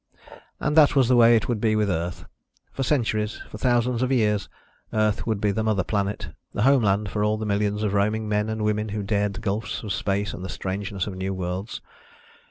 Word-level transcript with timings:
And 0.59 0.75
that 0.75 0.95
was 0.95 1.07
the 1.07 1.15
way 1.15 1.35
it 1.35 1.47
would 1.47 1.61
be 1.61 1.75
with 1.75 1.87
Earth. 1.87 2.25
For 2.71 2.81
centuries, 2.81 3.39
for 3.51 3.59
thousands 3.59 4.01
of 4.01 4.11
years, 4.11 4.49
Earth 4.91 5.27
would 5.27 5.39
be 5.39 5.51
the 5.51 5.61
Mother 5.61 5.83
Planet, 5.83 6.29
the 6.55 6.63
homeland 6.63 7.11
for 7.11 7.23
all 7.23 7.37
the 7.37 7.45
millions 7.45 7.83
of 7.83 7.93
roaming 7.93 8.27
men 8.27 8.49
and 8.49 8.63
women 8.63 8.89
who 8.89 9.03
dared 9.03 9.35
the 9.35 9.41
gulfs 9.41 9.83
of 9.83 9.93
space 9.93 10.33
and 10.33 10.43
the 10.43 10.49
strangeness 10.49 11.05
of 11.05 11.15
new 11.15 11.35
worlds. 11.35 11.81